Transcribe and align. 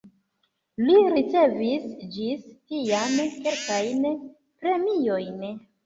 Li 0.85 0.95
ricevis 1.15 1.85
ĝis 2.17 2.49
tiam 2.73 3.17
kelkajn 3.39 4.05
premiojn. 4.21 5.51